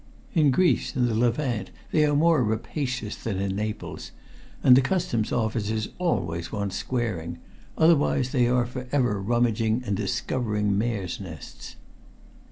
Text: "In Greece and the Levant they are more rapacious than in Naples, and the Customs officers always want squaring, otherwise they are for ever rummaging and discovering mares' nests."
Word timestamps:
"In 0.33 0.49
Greece 0.49 0.95
and 0.95 1.07
the 1.07 1.13
Levant 1.13 1.69
they 1.91 2.05
are 2.07 2.15
more 2.15 2.43
rapacious 2.43 3.15
than 3.15 3.37
in 3.37 3.55
Naples, 3.55 4.09
and 4.63 4.75
the 4.75 4.81
Customs 4.81 5.31
officers 5.31 5.89
always 5.99 6.51
want 6.51 6.73
squaring, 6.73 7.37
otherwise 7.77 8.31
they 8.31 8.47
are 8.47 8.65
for 8.65 8.87
ever 8.91 9.21
rummaging 9.21 9.83
and 9.85 9.95
discovering 9.95 10.75
mares' 10.75 11.19
nests." 11.19 11.75